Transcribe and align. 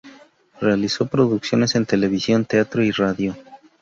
Realizó 0.59 1.05
producciones 1.05 1.75
en 1.75 1.85
televisión, 1.85 2.43
teatro 2.45 2.83
y 2.83 2.89
radio. 2.89 3.35